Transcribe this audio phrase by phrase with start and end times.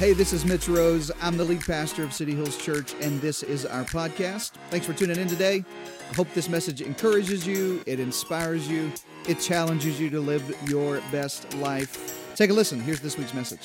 [0.00, 1.10] Hey, this is Mitch Rose.
[1.20, 4.52] I'm the lead pastor of City Hills Church, and this is our podcast.
[4.70, 5.62] Thanks for tuning in today.
[6.10, 8.90] I hope this message encourages you, it inspires you,
[9.28, 12.34] it challenges you to live your best life.
[12.34, 12.80] Take a listen.
[12.80, 13.60] Here's this week's message.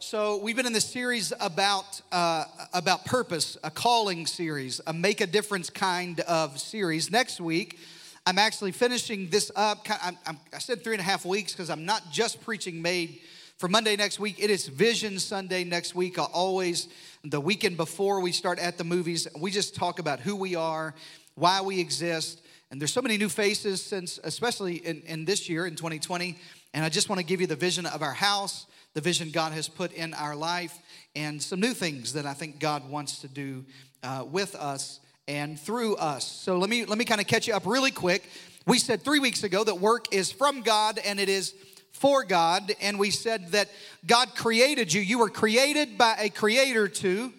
[0.00, 5.20] So we've been in this series about uh, about purpose, a calling series, a make
[5.20, 7.12] a difference kind of series.
[7.12, 7.78] Next week,
[8.26, 9.86] I'm actually finishing this up.
[10.02, 13.20] I'm, i said three and a half weeks because I'm not just preaching made
[13.58, 14.36] for Monday next week.
[14.38, 16.18] It is Vision Sunday next week.
[16.18, 16.88] I always,
[17.24, 20.94] the weekend before we start at the movies, we just talk about who we are,
[21.36, 22.42] why we exist.
[22.70, 26.36] And there's so many new faces since, especially in, in this year, in 2020.
[26.74, 29.52] And I just want to give you the vision of our house, the vision God
[29.52, 30.78] has put in our life,
[31.14, 33.64] and some new things that I think God wants to do
[34.02, 36.24] uh, with us and through us.
[36.30, 38.28] So let me let me kind of catch you up really quick.
[38.66, 41.54] We said three weeks ago that work is from God and it is
[41.96, 43.70] for God, and we said that
[44.06, 45.00] God created you.
[45.00, 47.32] You were created by a creator to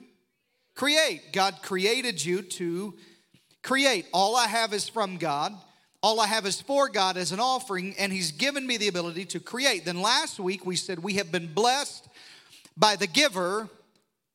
[0.76, 1.32] create.
[1.32, 2.96] God created you to
[3.64, 4.08] create.
[4.14, 5.54] All I have is from God.
[6.02, 9.26] All I have is for God as an offering, and He's given me the ability
[9.26, 9.86] to create.
[9.86, 12.08] Then last week we said we have been blessed
[12.76, 13.70] by the giver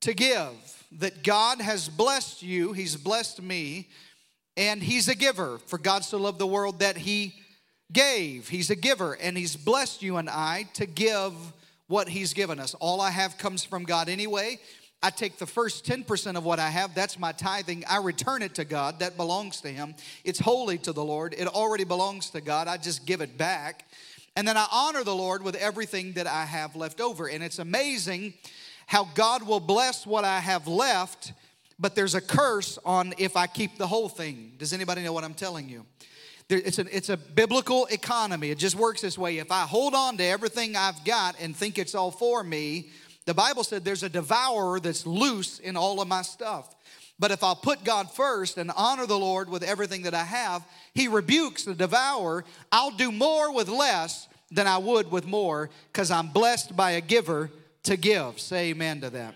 [0.02, 0.50] to give.
[0.98, 3.88] That God has blessed you, He's blessed me,
[4.56, 5.58] and He's a giver.
[5.66, 7.34] For God so loved the world that He
[7.92, 8.48] gave.
[8.48, 11.32] He's a giver, and He's blessed you and I to give
[11.86, 12.74] what He's given us.
[12.74, 14.58] All I have comes from God anyway.
[15.02, 17.84] I take the first 10% of what I have, that's my tithing.
[17.88, 19.94] I return it to God, that belongs to Him.
[20.24, 22.68] It's holy to the Lord, it already belongs to God.
[22.68, 23.84] I just give it back.
[24.36, 27.26] And then I honor the Lord with everything that I have left over.
[27.28, 28.32] And it's amazing
[28.86, 31.32] how God will bless what I have left,
[31.78, 34.52] but there's a curse on if I keep the whole thing.
[34.58, 35.84] Does anybody know what I'm telling you?
[36.56, 38.50] It's, a, it's a biblical economy.
[38.50, 39.38] It just works this way.
[39.38, 42.88] If I hold on to everything I've got and think it's all for me,
[43.26, 46.74] the Bible said there's a devourer that's loose in all of my stuff.
[47.18, 50.66] But if I'll put God first and honor the Lord with everything that I have,
[50.94, 52.44] He rebukes the devourer.
[52.72, 57.00] I'll do more with less than I would with more because I'm blessed by a
[57.00, 57.50] giver
[57.84, 58.40] to give.
[58.40, 59.34] Say amen to that.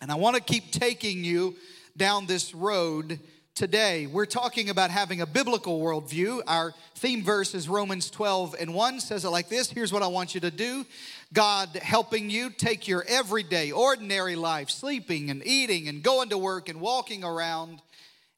[0.00, 1.54] And I want to keep taking you
[1.96, 3.18] down this road
[3.56, 4.06] today.
[4.06, 6.42] We're talking about having a biblical worldview.
[6.46, 10.08] Our theme verse is Romans 12 and 1 says it like this Here's what I
[10.08, 10.84] want you to do
[11.32, 16.68] God helping you take your everyday, ordinary life, sleeping and eating and going to work
[16.68, 17.80] and walking around,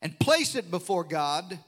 [0.00, 1.58] and place it before God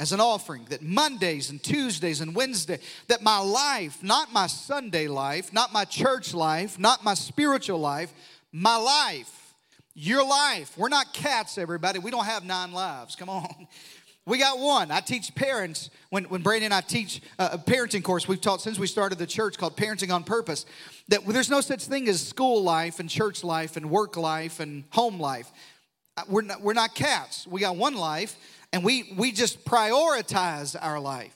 [0.00, 5.06] as an offering that Mondays and Tuesdays and Wednesday, that my life, not my Sunday
[5.06, 8.12] life, not my church life, not my spiritual life,
[8.50, 9.47] my life
[9.98, 10.78] your life.
[10.78, 11.98] We're not cats, everybody.
[11.98, 13.16] We don't have nine lives.
[13.16, 13.66] Come on.
[14.26, 14.90] We got one.
[14.90, 18.78] I teach parents, when, when Brandon and I teach a parenting course, we've taught since
[18.78, 20.66] we started the church called Parenting on Purpose,
[21.08, 24.84] that there's no such thing as school life and church life and work life and
[24.90, 25.50] home life.
[26.16, 27.46] Uh, we're not, we're not cats.
[27.46, 28.36] We got one life,
[28.72, 31.34] and we, we just prioritize our life.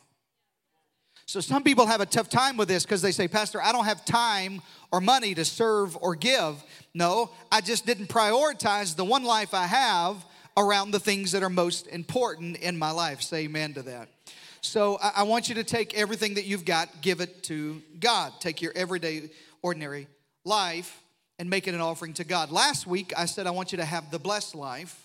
[1.32, 3.86] So some people have a tough time with this because they say, Pastor, I don't
[3.86, 4.60] have time
[4.90, 6.62] or money to serve or give.
[6.92, 10.26] No, I just didn't prioritize the one life I have
[10.58, 13.22] around the things that are most important in my life.
[13.22, 14.10] Say amen to that.
[14.60, 18.34] So I, want you to take everything that you've got, give it to God.
[18.38, 19.30] Take your everyday,
[19.62, 20.08] ordinary
[20.44, 21.02] life
[21.38, 22.50] and make it an offering to God.
[22.50, 25.01] Last week, I said I want you to have the blessed life.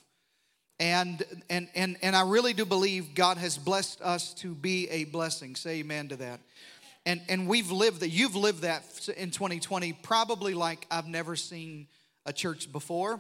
[0.80, 5.06] And, and, and, and I really do believe God has blessed us to be a
[5.06, 5.56] blessing.
[5.56, 6.40] Say amen to that.
[7.06, 8.84] And, and we've lived that, you've lived that
[9.18, 11.88] in 2020 probably like I've never seen
[12.26, 13.20] a church before.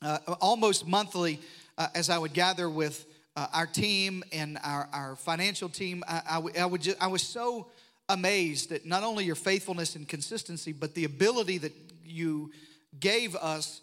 [0.00, 1.40] Uh, almost monthly,
[1.76, 3.04] uh, as I would gather with
[3.36, 7.22] uh, our team and our, our financial team, I, I, I would just, I was
[7.22, 7.66] so
[8.08, 11.72] amazed at not only your faithfulness and consistency, but the ability that
[12.04, 12.52] you
[12.98, 13.82] gave us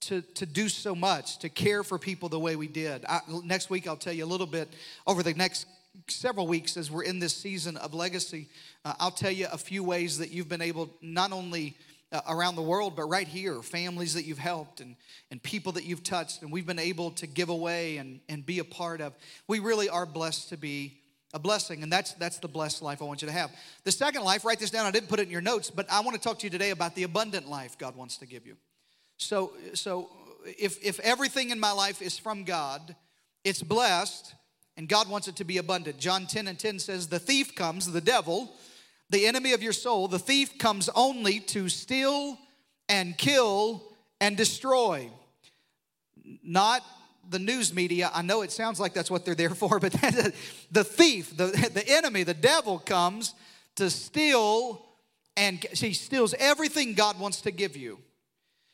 [0.00, 3.04] to, to do so much, to care for people the way we did.
[3.06, 4.68] I, next week, I'll tell you a little bit
[5.06, 5.66] over the next
[6.06, 8.48] several weeks as we're in this season of legacy.
[8.84, 11.76] Uh, I'll tell you a few ways that you've been able, not only
[12.12, 14.96] uh, around the world, but right here, families that you've helped and,
[15.30, 18.60] and people that you've touched, and we've been able to give away and, and be
[18.60, 19.12] a part of.
[19.46, 20.98] We really are blessed to be
[21.34, 23.50] a blessing, and that's that's the blessed life I want you to have.
[23.84, 24.86] The second life, write this down.
[24.86, 26.70] I didn't put it in your notes, but I want to talk to you today
[26.70, 28.56] about the abundant life God wants to give you.
[29.18, 30.08] So, so
[30.44, 32.94] if, if everything in my life is from God,
[33.44, 34.34] it's blessed,
[34.76, 35.98] and God wants it to be abundant.
[35.98, 38.54] John 10 and 10 says, The thief comes, the devil,
[39.10, 42.38] the enemy of your soul, the thief comes only to steal
[42.88, 43.82] and kill
[44.20, 45.10] and destroy.
[46.42, 46.82] Not
[47.28, 48.10] the news media.
[48.14, 51.84] I know it sounds like that's what they're there for, but the thief, the, the
[51.88, 53.34] enemy, the devil comes
[53.76, 54.84] to steal
[55.36, 57.98] and he steals everything God wants to give you.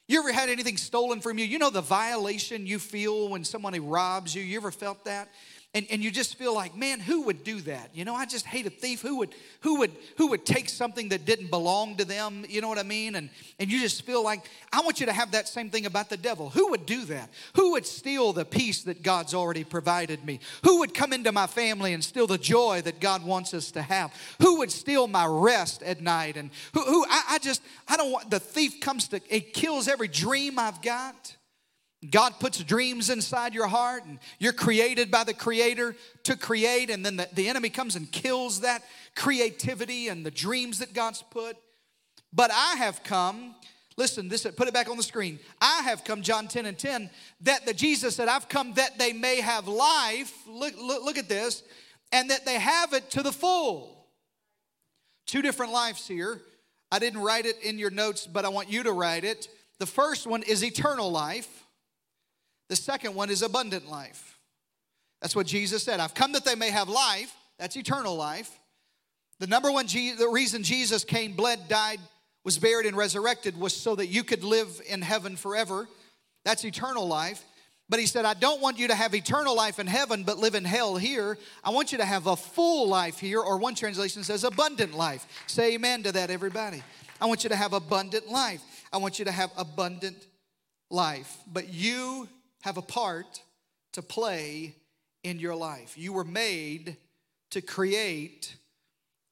[0.06, 1.46] You ever had anything stolen from you?
[1.46, 4.42] You know the violation you feel when somebody robs you?
[4.42, 5.28] You ever felt that?
[5.74, 7.90] And, and you just feel like man who would do that?
[7.94, 9.02] You know i just hate a thief.
[9.02, 12.44] Who would who would who would take something that didn't belong to them?
[12.48, 13.16] You know what i mean?
[13.16, 13.28] And
[13.58, 16.16] and you just feel like i want you to have that same thing about the
[16.16, 16.50] devil.
[16.50, 17.30] Who would do that?
[17.56, 20.40] Who would steal the peace that god's already provided me?
[20.62, 23.82] Who would come into my family and steal the joy that god wants us to
[23.82, 24.14] have?
[24.40, 26.36] Who would steal my rest at night?
[26.36, 29.88] And who, who I, I just i don't want the thief comes to it kills
[29.88, 31.36] every dream i've got
[32.10, 37.04] God puts dreams inside your heart, and you're created by the Creator to create, and
[37.04, 38.82] then the, the enemy comes and kills that
[39.14, 41.56] creativity and the dreams that God's put.
[42.32, 43.54] But I have come,
[43.96, 45.38] listen, this put it back on the screen.
[45.60, 47.10] I have come, John 10 and 10,
[47.42, 50.34] that the Jesus said, I've come that they may have life.
[50.48, 51.62] Look, look, look at this,
[52.12, 54.08] and that they have it to the full.
[55.26, 56.40] Two different lives here.
[56.90, 59.48] I didn't write it in your notes, but I want you to write it.
[59.78, 61.63] The first one is eternal life.
[62.68, 64.38] The second one is abundant life.
[65.20, 66.00] That's what Jesus said.
[66.00, 67.34] I've come that they may have life.
[67.58, 68.50] That's eternal life.
[69.40, 72.00] The number one the reason Jesus came, bled, died,
[72.44, 75.88] was buried, and resurrected was so that you could live in heaven forever.
[76.44, 77.42] That's eternal life.
[77.88, 80.54] But he said, I don't want you to have eternal life in heaven, but live
[80.54, 81.36] in hell here.
[81.62, 85.26] I want you to have a full life here, or one translation says abundant life.
[85.46, 86.82] Say amen to that, everybody.
[87.20, 88.62] I want you to have abundant life.
[88.92, 90.26] I want you to have abundant
[90.90, 91.36] life.
[91.52, 92.28] But you
[92.64, 93.42] have a part
[93.92, 94.74] to play
[95.22, 95.98] in your life.
[95.98, 96.96] You were made
[97.50, 98.56] to create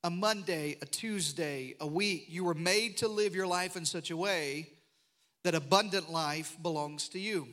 [0.04, 2.26] a Monday, a Tuesday, a week.
[2.28, 4.68] You were made to live your life in such a way
[5.44, 7.48] that abundant life belongs to you.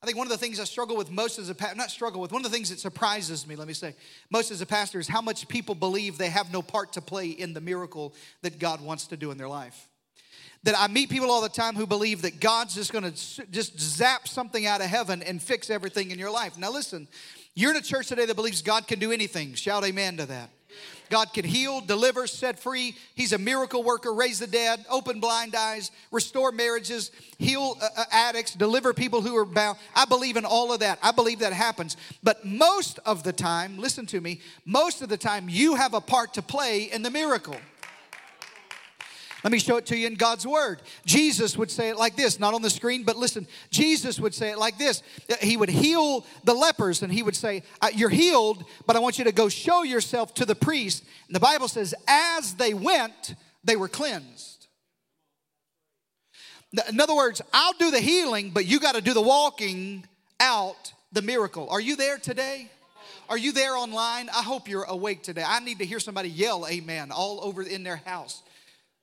[0.00, 2.20] I think one of the things I struggle with most as a pastor, not struggle
[2.20, 3.96] with, one of the things that surprises me, let me say,
[4.30, 7.26] most as a pastor is how much people believe they have no part to play
[7.26, 9.88] in the miracle that God wants to do in their life
[10.64, 14.26] that I meet people all the time who believe that God's just gonna just zap
[14.26, 16.58] something out of heaven and fix everything in your life.
[16.58, 17.08] Now, listen,
[17.54, 19.54] you're in a church today that believes God can do anything.
[19.54, 20.50] Shout amen to that.
[21.10, 22.94] God can heal, deliver, set free.
[23.14, 28.04] He's a miracle worker, raise the dead, open blind eyes, restore marriages, heal uh, uh
[28.12, 29.78] addicts, deliver people who are bound.
[29.94, 30.98] I believe in all of that.
[31.02, 31.96] I believe that happens.
[32.22, 36.00] But most of the time, listen to me, most of the time, you have a
[36.00, 37.56] part to play in the miracle.
[39.44, 40.82] Let me show it to you in God's Word.
[41.06, 43.46] Jesus would say it like this, not on the screen, but listen.
[43.70, 45.02] Jesus would say it like this.
[45.40, 49.16] He would heal the lepers and he would say, uh, You're healed, but I want
[49.18, 51.04] you to go show yourself to the priest.
[51.28, 54.66] And the Bible says, As they went, they were cleansed.
[56.88, 60.04] In other words, I'll do the healing, but you got to do the walking
[60.40, 61.68] out the miracle.
[61.70, 62.70] Are you there today?
[63.28, 64.28] Are you there online?
[64.30, 65.44] I hope you're awake today.
[65.46, 68.42] I need to hear somebody yell amen all over in their house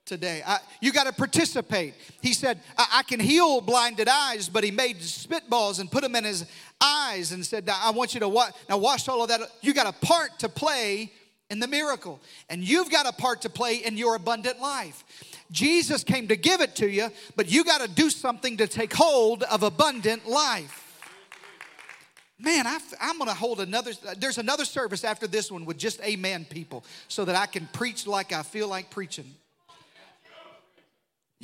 [0.05, 0.43] today.
[0.45, 1.95] I, you got to participate.
[2.21, 6.15] He said, I, I, can heal blinded eyes, but he made spitballs and put them
[6.15, 6.45] in his
[6.79, 8.53] eyes and said, I want you to watch.
[8.69, 9.41] Now, watch all of that.
[9.61, 11.11] You got a part to play
[11.49, 12.19] in the miracle,
[12.49, 15.03] and you've got a part to play in your abundant life.
[15.51, 18.93] Jesus came to give it to you, but you got to do something to take
[18.93, 20.81] hold of abundant life.
[22.37, 26.01] Man, I, am going to hold another, there's another service after this one with just
[26.01, 29.33] amen people so that I can preach like I feel like preaching.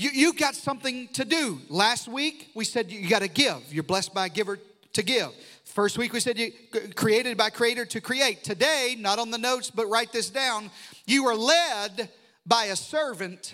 [0.02, 1.62] You, you got something to do.
[1.70, 3.72] Last week, we said you got to give.
[3.72, 4.58] You're blessed by a giver
[4.94, 5.30] to give.
[5.64, 6.52] First week, we said you
[6.96, 8.44] created by creator to create.
[8.44, 10.72] Today, not on the notes, but write this down.
[11.06, 12.10] You are led
[12.48, 13.54] by a servant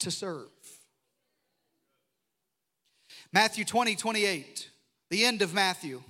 [0.00, 0.50] to serve.
[3.32, 4.68] Matthew 20, 28,
[5.08, 6.02] the end of Matthew.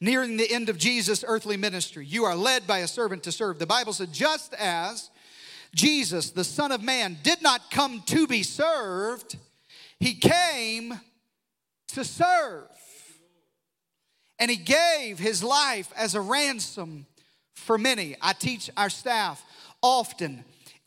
[0.00, 3.58] Nearing the end of Jesus' earthly ministry, you are led by a servant to serve.
[3.58, 5.10] The Bible said, just as
[5.76, 9.36] Jesus, the Son of Man, did not come to be served,
[10.00, 10.98] he came
[11.88, 12.66] to serve.
[14.38, 17.06] And he gave his life as a ransom
[17.54, 18.16] for many.
[18.20, 19.44] I teach our staff
[19.82, 20.44] often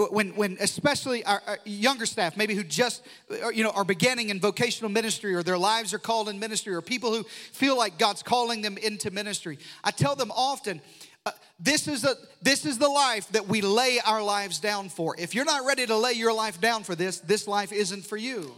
[0.08, 3.06] when, when especially our, our, younger staff maybe who just
[3.44, 6.74] uh, you know are beginning in vocational ministry or their lives are called in ministry
[6.74, 10.80] or people who feel like god's calling them into ministry i tell them often
[11.26, 15.16] Uh, this is, a, this is the life that we lay our lives down for.
[15.18, 18.18] If you're not ready to lay your life down for this, this life isn't for
[18.18, 18.54] you.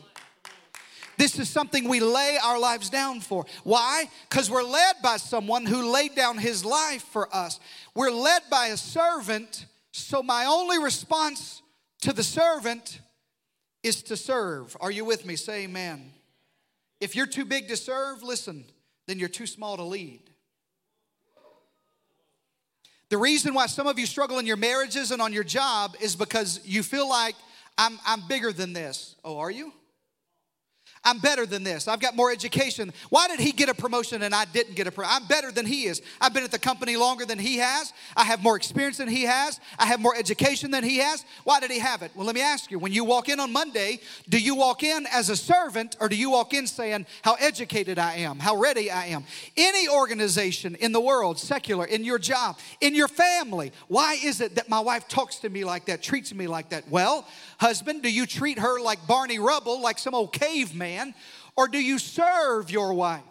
[1.17, 3.45] This is something we lay our lives down for.
[3.63, 4.09] Why?
[4.27, 7.59] Because we're led by someone who laid down his life for us.
[7.93, 11.61] We're led by a servant, so my only response
[12.01, 13.01] to the servant
[13.83, 14.75] is to serve.
[14.79, 15.35] Are you with me?
[15.35, 16.11] Say amen.
[16.99, 18.65] If you're too big to serve, listen,
[19.07, 20.30] then you're too small to lead.
[23.11, 26.15] The reason why some of you struggle in your marriages and on your job is
[26.15, 27.35] because you feel like
[27.77, 29.17] I'm, I'm bigger than this.
[29.21, 29.73] Oh, are you?
[31.03, 31.87] I'm better than this.
[31.87, 32.93] I've got more education.
[33.09, 35.15] Why did he get a promotion and I didn't get a promotion?
[35.15, 35.99] I'm better than he is.
[36.19, 37.91] I've been at the company longer than he has.
[38.15, 39.59] I have more experience than he has.
[39.79, 41.25] I have more education than he has.
[41.43, 42.11] Why did he have it?
[42.13, 45.07] Well, let me ask you when you walk in on Monday, do you walk in
[45.11, 48.91] as a servant or do you walk in saying how educated I am, how ready
[48.91, 49.23] I am?
[49.57, 54.53] Any organization in the world, secular, in your job, in your family, why is it
[54.53, 56.87] that my wife talks to me like that, treats me like that?
[56.89, 57.27] Well,
[57.59, 60.90] husband, do you treat her like Barney Rubble, like some old caveman?
[60.91, 61.13] Man?
[61.55, 63.23] Or do you serve your wife?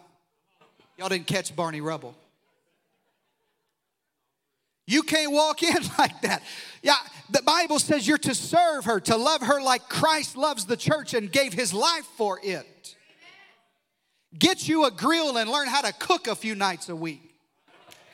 [0.97, 2.15] Y'all didn't catch Barney Rubble.
[4.87, 6.41] You can't walk in like that.
[6.81, 6.95] Yeah,
[7.29, 11.13] the Bible says you're to serve her, to love her like Christ loves the church
[11.13, 12.95] and gave his life for it.
[14.37, 17.21] Get you a grill and learn how to cook a few nights a week.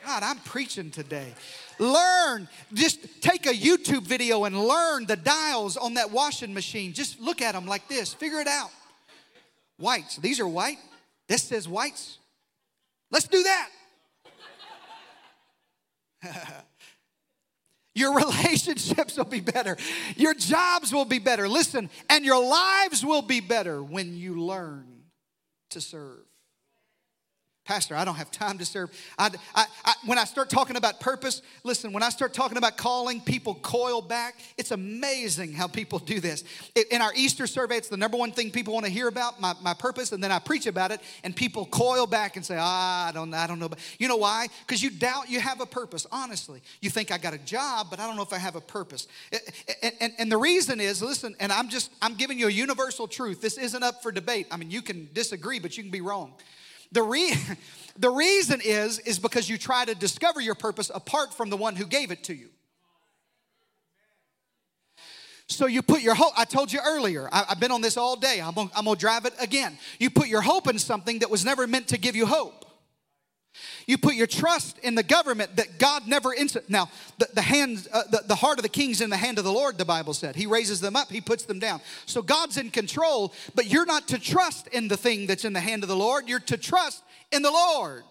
[0.06, 1.34] God, I'm preaching today.
[1.80, 6.94] Learn, just take a YouTube video and learn the dials on that washing machine.
[6.94, 8.72] Just look at them like this, figure it out.
[9.78, 10.18] Whites.
[10.18, 10.80] These are white.
[11.28, 12.18] This says whites.
[13.12, 13.70] Let's do that.
[17.96, 19.78] your relationships will be better.
[20.16, 21.48] Your jobs will be better.
[21.48, 24.86] Listen, and your lives will be better when you learn
[25.72, 26.27] to serve.
[27.68, 28.92] Pastor, I don't have time to serve.
[29.20, 32.78] I, I, I, when I start talking about purpose, listen, when I start talking about
[32.78, 34.36] calling, people coil back.
[34.58, 36.46] It's amazing how people do this.
[36.90, 39.54] In our Easter survey, it's the number one thing people want to hear about, my,
[39.62, 43.10] my purpose, and then I preach about it, and people coil back and say, ah,
[43.10, 43.70] I don't, I don't know.
[44.00, 44.48] You know why?
[44.66, 46.62] Because you doubt you have a purpose, honestly.
[46.80, 49.08] You think I got a job, but I don't know if I have a purpose.
[49.84, 53.10] And, and, and the reason is, listen, and I'm just, I'm giving you a universal
[53.10, 53.42] truth.
[53.42, 54.48] This isn't up for debate.
[54.52, 56.32] I mean, you can disagree, but you can be wrong.
[56.92, 57.34] The, re-
[57.98, 61.76] the reason is, is because you try to discover your purpose apart from the one
[61.76, 62.50] who gave it to you.
[65.50, 68.18] So you put your hope, I told you earlier, I, have been on this all
[68.18, 68.42] day.
[68.42, 69.78] I'm gonna, I'm gonna drive it again.
[69.98, 72.67] You put your hope in something that was never meant to give you hope.
[73.88, 76.70] You put your trust in the government that God never instant.
[76.70, 76.90] Now,
[77.20, 79.52] the, the hands, uh, the, the heart of the king's in the hand of the
[79.52, 80.36] Lord, the Bible said.
[80.36, 81.80] He raises them up, he puts them down.
[82.06, 85.62] So God's in control, but you're not to trust in the thing that's in the
[85.62, 86.28] hand of the Lord.
[86.28, 87.02] You're to trust
[87.32, 88.04] in the Lord.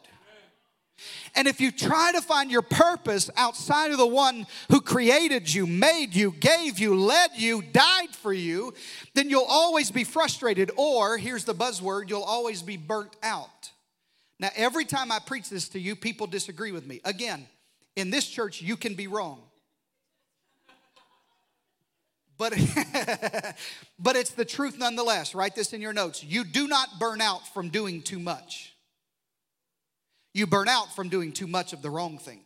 [1.35, 5.67] And if you try to find your purpose outside of the one who created you,
[5.67, 8.73] made you, gave you, led you, died for you,
[9.13, 13.51] then you'll always be frustrated, or here's the buzzword you'll always be burnt out.
[14.39, 17.01] Now, every time I preach this to you, people disagree with me.
[17.05, 17.47] Again,
[17.95, 19.41] in this church, you can be wrong.
[22.39, 22.53] But,
[23.99, 25.35] but it's the truth nonetheless.
[25.35, 26.23] Write this in your notes.
[26.23, 28.75] You do not burn out from doing too much.
[30.35, 32.41] You burn out from doing too much of the wrong thing.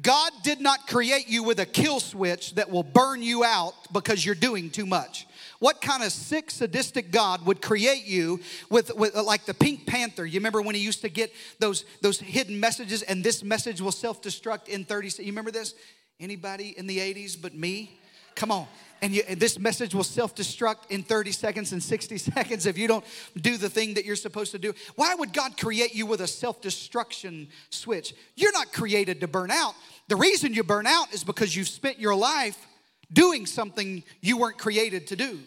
[0.00, 4.26] God did not create you with a kill switch that will burn you out because
[4.26, 5.24] you're doing too much.
[5.64, 9.86] What kind of sick, sadistic God would create you with, with uh, like the Pink
[9.86, 10.26] Panther?
[10.26, 13.90] You remember when he used to get those, those hidden messages and this message will
[13.90, 15.26] self destruct in 30 seconds?
[15.26, 15.74] You remember this?
[16.20, 17.98] Anybody in the 80s but me?
[18.34, 18.66] Come on.
[19.00, 22.76] And, you, and, this message will self destruct in 30 seconds and 60 seconds if
[22.76, 23.04] you don't
[23.40, 24.74] do the thing that you're supposed to do.
[24.96, 28.12] Why would God create you with a self destruction switch?
[28.36, 29.72] You're not created to burn out.
[30.08, 32.66] The reason you burn out is because you've spent your life
[33.10, 35.40] doing something you weren't created to do.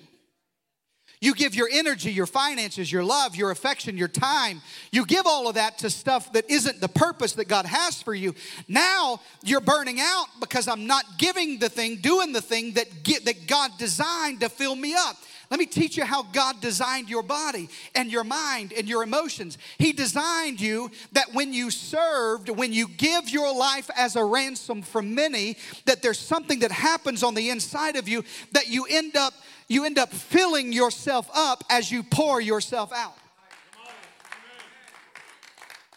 [1.20, 4.62] You give your energy, your finances, your love, your affection, your time.
[4.92, 8.14] You give all of that to stuff that isn't the purpose that God has for
[8.14, 8.36] you.
[8.68, 13.26] Now you're burning out because I'm not giving the thing, doing the thing that, get,
[13.26, 15.18] that God designed to fill me up.
[15.50, 19.58] Let me teach you how God designed your body and your mind and your emotions.
[19.78, 24.82] He designed you that when you served, when you give your life as a ransom
[24.82, 25.56] for many,
[25.86, 29.34] that there's something that happens on the inside of you that you end up
[29.68, 33.16] you end up filling yourself up as you pour yourself out.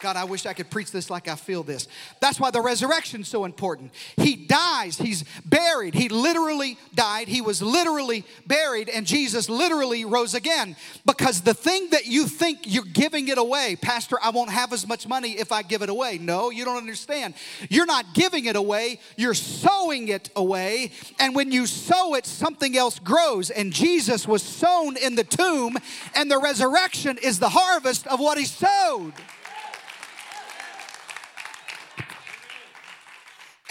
[0.01, 1.87] God, I wish I could preach this like I feel this.
[2.19, 3.91] That's why the resurrection's so important.
[4.17, 5.93] He dies, he's buried.
[5.93, 10.75] He literally died, he was literally buried, and Jesus literally rose again.
[11.05, 14.87] Because the thing that you think you're giving it away, Pastor, I won't have as
[14.87, 16.17] much money if I give it away.
[16.17, 17.35] No, you don't understand.
[17.69, 20.91] You're not giving it away, you're sowing it away.
[21.19, 23.51] And when you sow it, something else grows.
[23.51, 25.77] And Jesus was sown in the tomb,
[26.15, 29.13] and the resurrection is the harvest of what he sowed.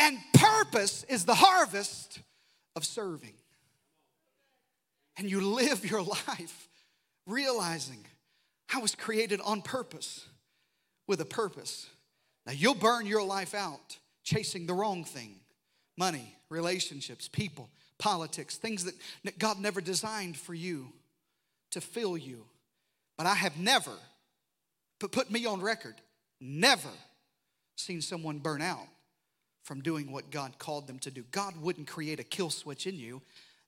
[0.00, 2.20] And purpose is the harvest
[2.74, 3.34] of serving.
[5.18, 6.68] And you live your life
[7.26, 8.04] realizing
[8.74, 10.26] I was created on purpose
[11.06, 11.86] with a purpose.
[12.46, 15.36] Now, you'll burn your life out chasing the wrong thing
[15.98, 20.86] money, relationships, people, politics, things that God never designed for you
[21.72, 22.46] to fill you.
[23.18, 23.92] But I have never,
[24.98, 25.96] put me on record,
[26.40, 26.88] never
[27.76, 28.86] seen someone burn out
[29.62, 31.24] from doing what God called them to do.
[31.30, 33.22] God wouldn't create a kill switch in you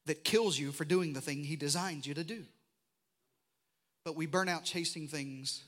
[0.07, 2.45] that kills you for doing the thing He designed you to do.
[4.05, 5.63] But we burn out chasing things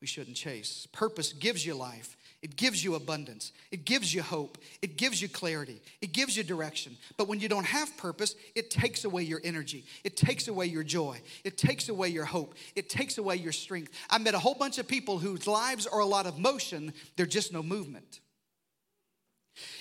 [0.00, 0.88] we shouldn't chase.
[0.92, 3.52] Purpose gives you life, it gives you abundance.
[3.70, 4.58] It gives you hope.
[4.82, 5.80] It gives you clarity.
[6.00, 6.96] It gives you direction.
[7.16, 9.84] But when you don't have purpose, it takes away your energy.
[10.02, 11.20] It takes away your joy.
[11.44, 12.56] It takes away your hope.
[12.74, 13.92] It takes away your strength.
[14.10, 17.26] I met a whole bunch of people whose lives are a lot of motion, they're
[17.26, 18.18] just no movement.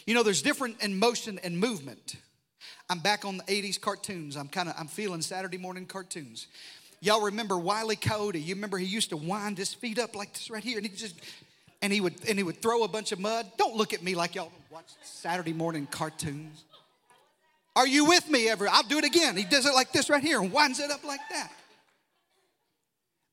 [0.06, 2.16] You know, there's different in motion and movement.
[2.90, 4.36] I'm back on the 80s cartoons.
[4.36, 6.48] I'm kind of I'm feeling Saturday morning cartoons.
[7.00, 8.40] Y'all remember Wiley Coyote?
[8.40, 10.96] You remember he used to wind his feet up like this right here, and he
[10.96, 11.16] just
[11.82, 13.50] and he would and he would throw a bunch of mud.
[13.58, 16.64] Don't look at me like y'all watch Saturday morning cartoons.
[17.76, 18.68] Are you with me ever?
[18.68, 19.38] I'll do it again.
[19.38, 21.52] He does it like this right here and winds it up like that.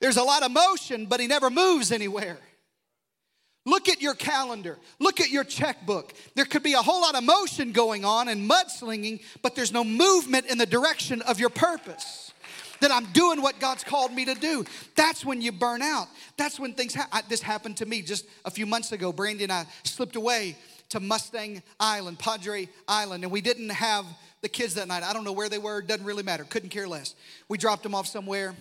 [0.01, 2.39] There's a lot of motion, but he never moves anywhere.
[3.69, 4.79] Look at your calendar.
[4.99, 6.15] Look at your checkbook.
[6.35, 9.85] There could be a whole lot of motion going on and mudslinging, but there's no
[9.85, 12.33] movement in the direction of your purpose
[12.81, 14.65] that I'm doing what God's called me to do.
[14.97, 16.09] That's when you burn out.
[16.39, 17.21] That's when things happen.
[17.29, 19.13] This happened to me just a few months ago.
[19.13, 20.57] Brandy and I slipped away
[20.89, 24.07] to Mustang Island, Padre Island, and we didn't have
[24.41, 25.03] the kids that night.
[25.03, 27.15] I don't know where they were, doesn't really matter, couldn't care less.
[27.51, 28.55] We dropped them off somewhere.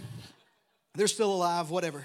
[0.95, 2.03] They're still alive, whatever.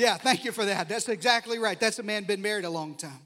[0.00, 0.88] Yeah, thank you for that.
[0.88, 1.78] That's exactly right.
[1.78, 3.20] That's a man been married a long time.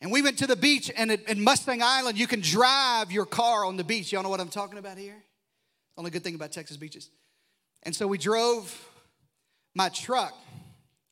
[0.00, 3.66] And we went to the beach, and in Mustang Island, you can drive your car
[3.66, 4.12] on the beach.
[4.12, 5.22] Y'all know what I'm talking about here?
[5.98, 7.10] Only good thing about Texas beaches.
[7.82, 8.74] And so we drove
[9.74, 10.32] my truck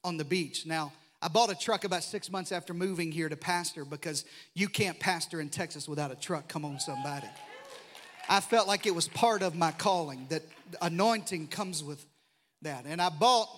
[0.02, 0.64] on the beach.
[0.64, 4.66] Now, I bought a truck about six months after moving here to pastor because you
[4.66, 6.48] can't pastor in Texas without a truck.
[6.48, 7.28] Come on, somebody.
[8.30, 10.42] I felt like it was part of my calling, that
[10.80, 12.06] anointing comes with
[12.64, 12.84] that.
[12.86, 13.48] And I bought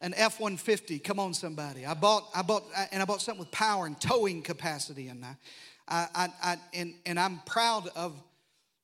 [0.00, 1.02] an F-150.
[1.02, 1.84] Come on, somebody.
[1.84, 5.08] I bought, I bought, and I bought something with power and towing capacity.
[5.08, 5.36] And I,
[5.88, 8.14] I, I, and, and I'm proud of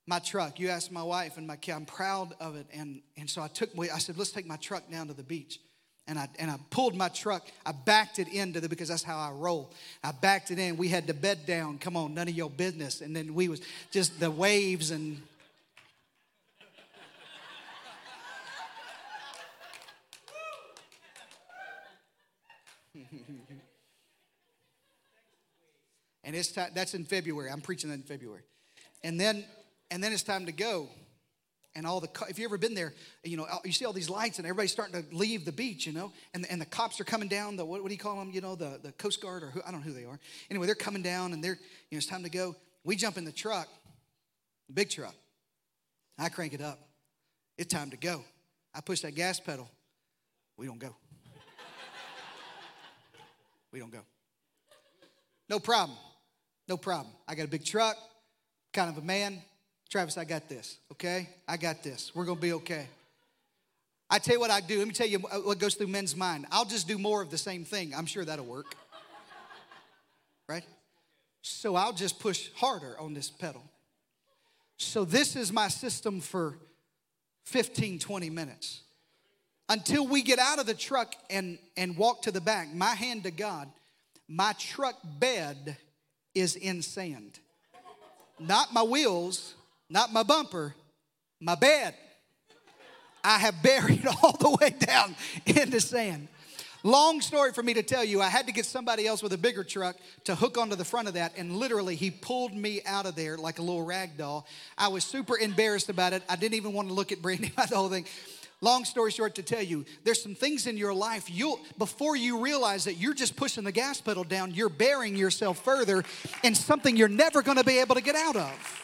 [0.07, 0.61] my truck.
[0.61, 1.73] You asked my wife and my kid.
[1.73, 2.67] I'm proud of it.
[2.73, 5.61] And, and so I took, I said, let's take my truck down to the beach.
[6.09, 9.19] And I, and I pulled my truck, I backed it into the, because that's how
[9.19, 9.73] I roll.
[10.05, 10.77] I backed it in.
[10.77, 11.79] We had the bed down.
[11.79, 13.01] Come on, none of your business.
[13.01, 15.21] And then we was just the waves and
[26.27, 27.49] and it's time, that's in February.
[27.51, 28.43] I'm preaching in February.
[29.05, 29.45] And then,
[29.93, 30.89] and then it's time to go.
[31.77, 34.39] And all the, if you ever been there, you know, you see all these lights
[34.39, 37.29] and everybody's starting to leave the beach, you know, and, and the cops are coming
[37.29, 39.51] down, the, what, what do you call them, you know, the, the Coast Guard or
[39.51, 40.19] who, I don't know who they are.
[40.51, 41.59] Anyway, they're coming down and they're,
[41.91, 42.57] you know, it's time to go.
[42.83, 43.69] We jump in the truck,
[44.73, 45.15] big truck.
[46.19, 46.81] I crank it up.
[47.57, 48.25] It's time to go.
[48.75, 49.71] I push that gas pedal.
[50.57, 50.97] We don't go.
[53.73, 54.01] We don't go.
[55.51, 55.99] No problem.
[56.69, 57.13] No problem.
[57.29, 57.97] I got a big truck,
[58.73, 59.41] kind of a man.
[59.89, 61.29] Travis, I got this, okay?
[61.47, 62.13] I got this.
[62.15, 62.87] We're gonna be okay.
[64.11, 64.79] I tell you what I do.
[64.79, 66.47] Let me tell you uh, what goes through men's mind.
[66.51, 67.93] I'll just do more of the same thing.
[67.95, 68.75] I'm sure that'll work.
[70.49, 70.63] Right?
[71.43, 73.65] So I'll just push harder on this pedal.
[74.77, 76.57] So this is my system for
[77.47, 78.83] 15, 20 minutes
[79.69, 83.25] until we get out of the truck and, and walk to the back, my hand
[83.25, 83.69] to God,
[84.29, 85.77] my truck bed
[86.37, 87.41] is in sand.
[88.39, 89.55] Not my wheels,
[89.89, 90.75] not my bumper,
[91.41, 91.95] my bed.
[93.25, 96.29] I have buried all the way down into sand.
[96.83, 99.39] Long story for me to tell you, I had to get somebody else with a
[99.39, 103.07] bigger truck to hook onto the front of that, and literally he pulled me out
[103.07, 104.47] of there like a little rag doll.
[104.79, 106.23] I was super embarrassed about it.
[106.29, 108.05] I didn't even want to look at Brandy about the whole thing.
[108.63, 112.41] Long story short, to tell you, there's some things in your life you'll before you
[112.41, 116.05] realize that you're just pushing the gas pedal down, you're burying yourself further
[116.43, 118.83] in something you're never going to be able to get out of.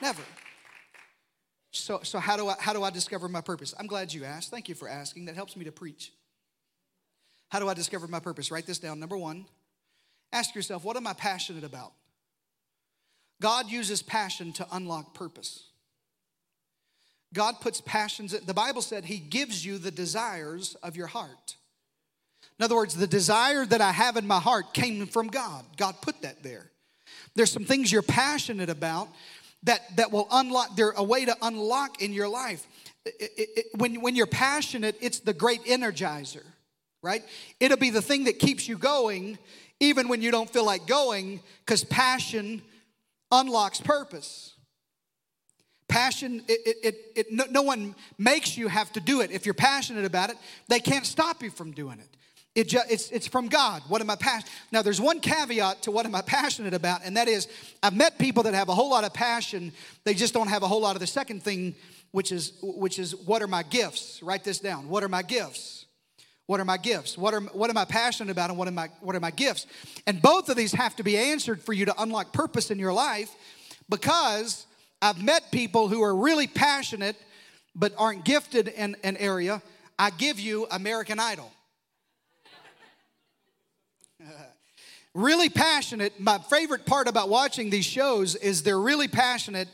[0.00, 0.22] Never.
[1.70, 3.74] So, so how do I how do I discover my purpose?
[3.78, 4.50] I'm glad you asked.
[4.50, 5.26] Thank you for asking.
[5.26, 6.12] That helps me to preach.
[7.48, 8.50] How do I discover my purpose?
[8.50, 8.98] Write this down.
[8.98, 9.46] Number one,
[10.32, 11.92] ask yourself, what am I passionate about?
[13.40, 15.64] God uses passion to unlock purpose.
[17.34, 21.56] God puts passions, the Bible said He gives you the desires of your heart.
[22.58, 25.64] In other words, the desire that I have in my heart came from God.
[25.76, 26.70] God put that there.
[27.34, 29.08] There's some things you're passionate about
[29.64, 32.66] that, that will unlock, they're a way to unlock in your life.
[33.04, 36.44] It, it, it, when, when you're passionate, it's the great energizer.
[37.06, 37.22] right?
[37.60, 39.38] It'll be the thing that keeps you going
[39.78, 42.62] even when you don't feel like going because passion
[43.30, 44.54] unlocks purpose.
[45.88, 49.30] Passion, it, it, it, no, no, one makes you have to do it.
[49.30, 50.36] If you're passionate about it,
[50.68, 52.08] they can't stop you from doing it.
[52.56, 53.82] It just, it's, it's from God.
[53.86, 54.50] What am I passionate?
[54.72, 57.46] Now, there's one caveat to what am I passionate about, and that is
[57.82, 59.72] I've met people that have a whole lot of passion.
[60.04, 61.74] They just don't have a whole lot of the second thing,
[62.12, 64.22] which is, which is what are my gifts?
[64.22, 64.88] Write this down.
[64.88, 65.84] What are my gifts?
[66.46, 67.18] What are my gifts?
[67.18, 69.66] What, are, what am I passionate about and what, am I, what are my gifts?
[70.06, 72.92] And both of these have to be answered for you to unlock purpose in your
[72.92, 73.30] life
[73.88, 74.64] because
[75.02, 77.16] I've met people who are really passionate
[77.74, 79.62] but aren't gifted in an area.
[79.98, 81.50] I give you American Idol.
[85.14, 86.18] really passionate.
[86.18, 89.68] My favorite part about watching these shows is they're really passionate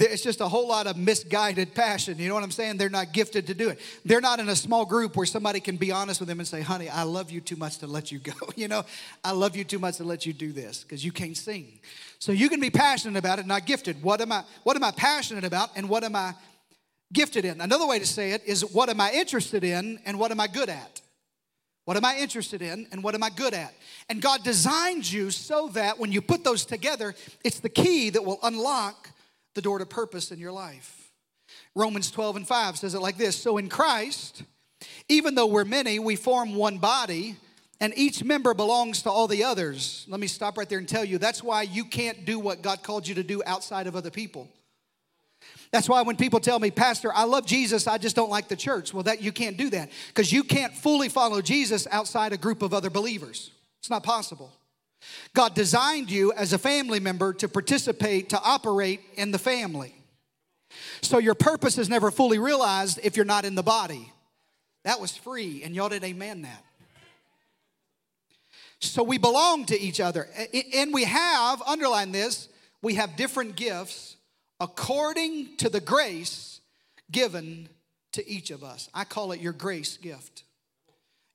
[0.00, 2.18] it's just a whole lot of misguided passion.
[2.18, 2.78] You know what I'm saying?
[2.78, 3.80] They're not gifted to do it.
[4.04, 6.62] They're not in a small group where somebody can be honest with them and say,
[6.62, 8.32] honey, I love you too much to let you go.
[8.62, 8.84] You know,
[9.24, 11.80] I love you too much to let you do this because you can't sing.
[12.22, 14.00] So you can be passionate about it, not gifted.
[14.00, 16.34] What am I, what am I passionate about and what am I
[17.12, 17.60] gifted in?
[17.60, 20.46] Another way to say it is what am I interested in and what am I
[20.46, 21.00] good at?
[21.84, 23.74] What am I interested in and what am I good at?
[24.08, 28.24] And God designed you so that when you put those together, it's the key that
[28.24, 29.10] will unlock
[29.56, 31.10] the door to purpose in your life.
[31.74, 34.44] Romans 12 and 5 says it like this So in Christ,
[35.08, 37.34] even though we're many, we form one body,
[37.82, 40.06] and each member belongs to all the others.
[40.08, 42.84] Let me stop right there and tell you that's why you can't do what God
[42.84, 44.48] called you to do outside of other people.
[45.72, 48.54] That's why when people tell me, Pastor, I love Jesus, I just don't like the
[48.54, 48.94] church.
[48.94, 52.62] Well, that you can't do that because you can't fully follow Jesus outside a group
[52.62, 53.50] of other believers.
[53.80, 54.52] It's not possible.
[55.34, 59.92] God designed you as a family member to participate, to operate in the family.
[61.00, 64.12] So your purpose is never fully realized if you're not in the body.
[64.84, 66.64] That was free, and y'all did amen that.
[68.82, 70.28] So we belong to each other.
[70.74, 72.48] And we have, underline this,
[72.82, 74.16] we have different gifts
[74.58, 76.60] according to the grace
[77.10, 77.68] given
[78.12, 78.88] to each of us.
[78.92, 80.44] I call it your grace gift.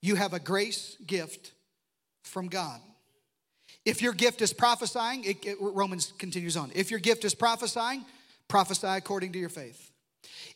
[0.02, 1.54] You have a grace gift
[2.24, 2.80] from God.
[3.86, 6.72] If your gift is prophesying, it, it, Romans continues on.
[6.76, 8.04] If your gift is prophesying,
[8.50, 9.92] prophesy according to your faith.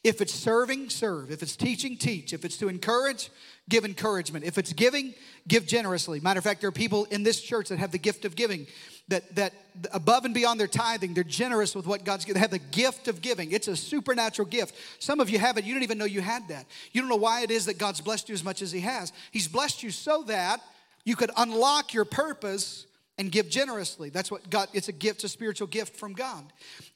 [0.03, 1.31] If it's serving, serve.
[1.31, 2.33] If it's teaching, teach.
[2.33, 3.29] If it's to encourage,
[3.69, 4.45] give encouragement.
[4.45, 5.13] If it's giving,
[5.47, 6.19] give generously.
[6.19, 8.67] Matter of fact, there are people in this church that have the gift of giving,
[9.07, 9.53] that, that
[9.93, 12.35] above and beyond their tithing, they're generous with what God's given.
[12.35, 13.51] They have the gift of giving.
[13.51, 14.75] It's a supernatural gift.
[14.99, 16.65] Some of you have it, you don't even know you had that.
[16.91, 19.13] You don't know why it is that God's blessed you as much as He has.
[19.31, 20.61] He's blessed you so that
[21.05, 22.85] you could unlock your purpose
[23.21, 24.09] and give generously.
[24.09, 26.43] That's what God, it's a gift, a spiritual gift from God.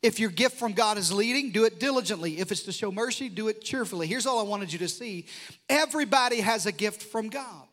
[0.02, 2.40] If your gift from God is leading, do it diligently.
[2.40, 4.08] If it's to show mercy, do it cheerfully.
[4.08, 5.28] Here's all I wanted you to see
[5.70, 7.68] everybody has a gift from God.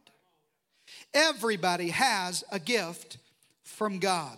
[1.15, 3.17] Everybody has a gift
[3.65, 4.37] from God.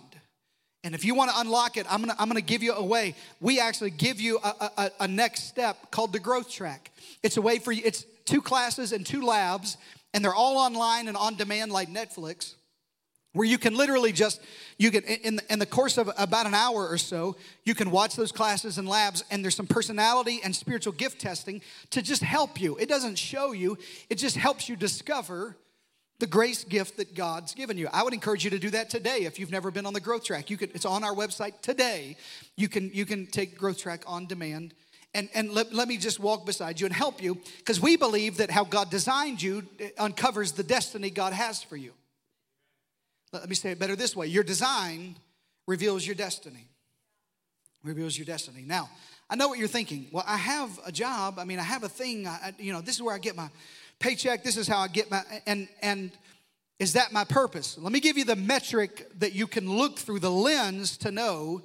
[0.85, 3.17] And if you want to unlock it, I'm gonna, I'm gonna give you a way.
[3.41, 6.93] We actually give you a, a, a next step called the growth track.
[7.25, 9.77] It's a way for you, it's two classes and two labs,
[10.13, 12.55] and they're all online and on demand like Netflix
[13.35, 14.41] where you can literally just
[14.79, 17.91] you can in the, in the course of about an hour or so you can
[17.91, 22.23] watch those classes and labs and there's some personality and spiritual gift testing to just
[22.23, 22.77] help you.
[22.79, 23.77] It doesn't show you
[24.09, 25.57] it just helps you discover
[26.21, 27.89] the grace gift that god's given you.
[27.93, 30.25] I would encourage you to do that today if you've never been on the growth
[30.25, 30.49] track.
[30.49, 32.17] You can it's on our website today.
[32.57, 34.75] You can you can take growth track on demand.
[35.17, 38.39] And, and let, let me just walk beside you and help you because we believe
[38.39, 39.65] that how god designed you
[39.97, 41.93] uncovers the destiny god has for you
[43.41, 45.17] let me say it better this way your design
[45.67, 46.69] reveals your destiny.
[47.83, 48.65] Reveals your destiny.
[48.67, 48.89] Now,
[49.29, 50.07] I know what you're thinking.
[50.11, 51.39] Well, I have a job.
[51.39, 52.27] I mean, I have a thing.
[52.27, 53.51] I, you know, this is where I get my
[53.99, 54.43] paycheck.
[54.43, 56.11] This is how I get my and and
[56.79, 57.79] is that my purpose?
[57.79, 61.63] Let me give you the metric that you can look through the lens to know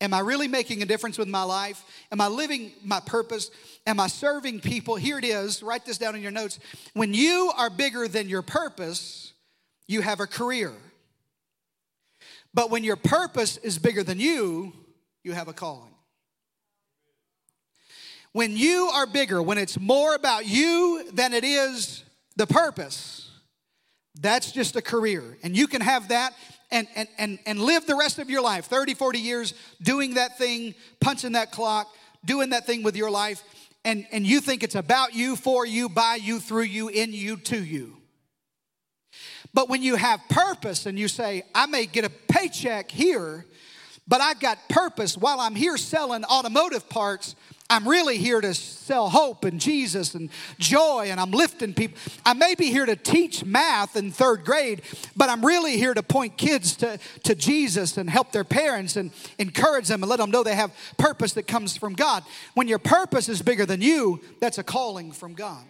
[0.00, 1.82] am I really making a difference with my life?
[2.10, 3.50] Am I living my purpose?
[3.86, 4.96] Am I serving people?
[4.96, 5.62] Here it is.
[5.62, 6.58] Write this down in your notes.
[6.94, 9.32] When you are bigger than your purpose,
[9.86, 10.72] you have a career.
[12.52, 14.72] But when your purpose is bigger than you,
[15.22, 15.94] you have a calling.
[18.32, 22.04] When you are bigger, when it's more about you than it is
[22.36, 23.28] the purpose,
[24.20, 25.36] that's just a career.
[25.42, 26.34] And you can have that
[26.70, 30.38] and, and, and, and live the rest of your life 30, 40 years doing that
[30.38, 31.88] thing, punching that clock,
[32.24, 33.42] doing that thing with your life.
[33.84, 37.36] And, and you think it's about you, for you, by you, through you, in you,
[37.36, 37.99] to you.
[39.52, 43.44] But when you have purpose and you say, I may get a paycheck here,
[44.06, 47.34] but I've got purpose while I'm here selling automotive parts,
[47.70, 51.96] I'm really here to sell hope and Jesus and joy, and I'm lifting people.
[52.26, 54.82] I may be here to teach math in third grade,
[55.16, 59.12] but I'm really here to point kids to, to Jesus and help their parents and
[59.38, 62.24] encourage them and let them know they have purpose that comes from God.
[62.54, 65.64] When your purpose is bigger than you, that's a calling from God.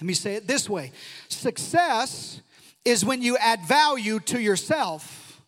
[0.00, 0.92] Let me say it this way
[1.28, 2.40] success
[2.84, 5.42] is when you add value to yourself,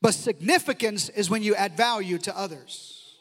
[0.00, 3.16] but significance is when you add value to others.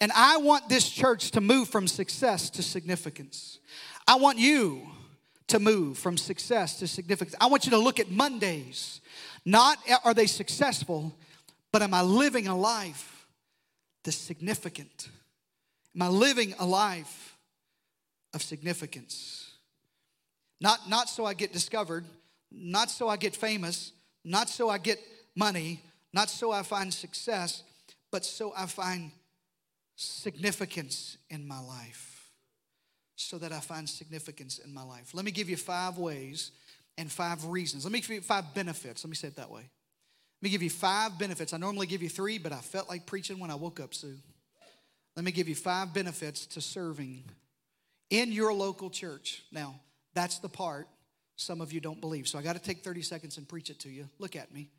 [0.00, 3.58] And I want this church to move from success to significance.
[4.06, 4.86] I want you
[5.48, 7.34] to move from success to significance.
[7.40, 9.00] I want you to look at Mondays.
[9.44, 11.16] Not are they successful,
[11.72, 13.26] but am I living a life
[14.04, 15.08] that's significant?
[15.96, 17.36] Am I living a life
[18.34, 19.52] of significance?
[20.60, 22.04] Not, not so I get discovered,
[22.50, 23.92] not so I get famous,
[24.24, 24.98] not so I get
[25.36, 25.82] money,
[26.12, 27.62] not so I find success,
[28.10, 29.10] but so I find
[29.96, 32.30] significance in my life.
[33.16, 35.10] So that I find significance in my life.
[35.12, 36.52] Let me give you five ways
[36.96, 37.84] and five reasons.
[37.84, 39.04] Let me give you five benefits.
[39.04, 39.62] Let me say it that way.
[39.62, 41.52] Let me give you five benefits.
[41.52, 44.16] I normally give you three, but I felt like preaching when I woke up, Sue.
[45.16, 47.24] Let me give you five benefits to serving
[48.08, 49.42] in your local church.
[49.50, 49.80] Now,
[50.14, 50.86] that's the part
[51.38, 52.26] some of you don't believe.
[52.26, 54.08] So I got to take 30 seconds and preach it to you.
[54.18, 54.70] Look at me.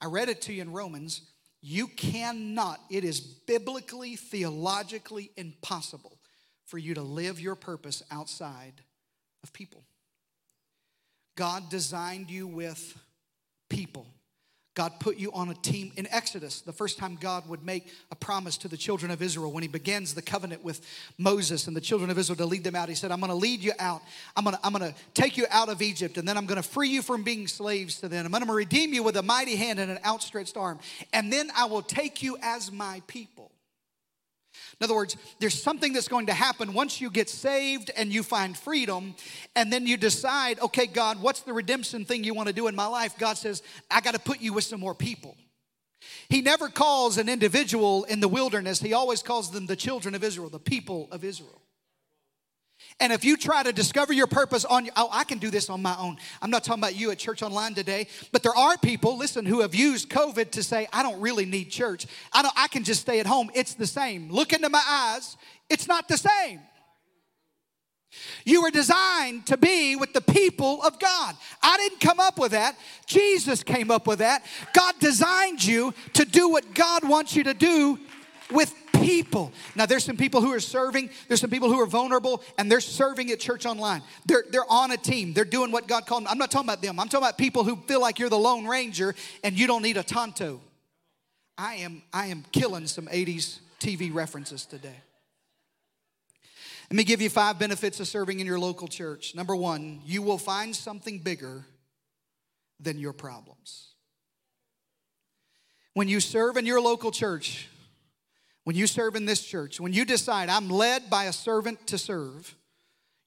[0.00, 1.22] I read it to you in Romans.
[1.62, 6.18] You cannot, it is biblically, theologically impossible
[6.66, 8.82] for you to live your purpose outside
[9.42, 9.82] of people.
[11.36, 12.98] God designed you with
[13.70, 14.06] people.
[14.74, 18.16] God put you on a team in Exodus, the first time God would make a
[18.16, 20.80] promise to the children of Israel when he begins the covenant with
[21.16, 22.88] Moses and the children of Israel to lead them out.
[22.88, 24.02] He said, I'm going to lead you out.
[24.36, 26.60] I'm going to, I'm going to take you out of Egypt, and then I'm going
[26.60, 28.26] to free you from being slaves to them.
[28.26, 30.80] I'm going to redeem you with a mighty hand and an outstretched arm,
[31.12, 33.53] and then I will take you as my people.
[34.80, 38.22] In other words, there's something that's going to happen once you get saved and you
[38.22, 39.14] find freedom,
[39.54, 42.74] and then you decide, okay, God, what's the redemption thing you want to do in
[42.74, 43.16] my life?
[43.18, 45.36] God says, I got to put you with some more people.
[46.28, 50.24] He never calls an individual in the wilderness, he always calls them the children of
[50.24, 51.63] Israel, the people of Israel.
[53.00, 55.82] And if you try to discover your purpose on, oh, I can do this on
[55.82, 56.16] my own.
[56.40, 59.62] I'm not talking about you at Church Online today, but there are people, listen, who
[59.62, 62.06] have used COVID to say, I don't really need church.
[62.32, 63.50] I, don't, I can just stay at home.
[63.54, 64.30] It's the same.
[64.30, 65.36] Look into my eyes,
[65.68, 66.60] it's not the same.
[68.44, 71.34] You were designed to be with the people of God.
[71.64, 72.76] I didn't come up with that.
[73.06, 74.44] Jesus came up with that.
[74.72, 77.98] God designed you to do what God wants you to do
[78.52, 78.72] with
[79.04, 79.52] people.
[79.74, 82.80] Now, there's some people who are serving, there's some people who are vulnerable, and they're
[82.80, 84.02] serving at church online.
[84.24, 86.28] They're, they're on a team, they're doing what God called them.
[86.30, 88.66] I'm not talking about them, I'm talking about people who feel like you're the Lone
[88.66, 90.60] Ranger and you don't need a Tonto.
[91.56, 94.96] I am, I am killing some 80s TV references today.
[96.90, 99.34] Let me give you five benefits of serving in your local church.
[99.34, 101.64] Number one, you will find something bigger
[102.80, 103.88] than your problems.
[105.92, 107.68] When you serve in your local church,
[108.64, 111.98] when you serve in this church, when you decide I'm led by a servant to
[111.98, 112.54] serve,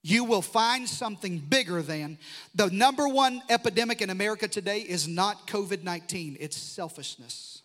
[0.04, 2.18] you will find something bigger than
[2.56, 7.62] the number one epidemic in America today is not COVID 19, it's selfishness.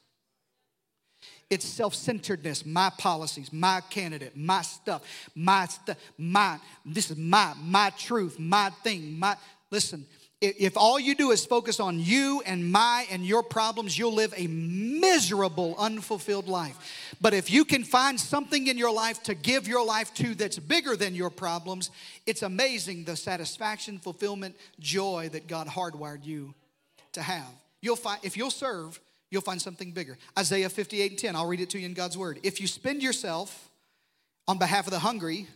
[1.50, 5.02] It's self centeredness, my policies, my candidate, my stuff,
[5.34, 9.36] my stuff, my, this is my, my truth, my thing, my,
[9.70, 10.06] listen,
[10.42, 14.34] if all you do is focus on you and my and your problems, you'll live
[14.36, 17.14] a miserable, unfulfilled life.
[17.20, 20.58] But if you can find something in your life to give your life to that's
[20.58, 21.92] bigger than your problems,
[22.26, 26.54] it's amazing the satisfaction, fulfillment, joy that God hardwired you
[27.12, 27.48] to have.
[27.80, 29.00] You'll find if you'll serve,
[29.30, 30.18] you'll find something bigger.
[30.36, 32.40] Isaiah 58 and 10, I'll read it to you in God's word.
[32.42, 33.70] If you spend yourself
[34.48, 35.46] on behalf of the hungry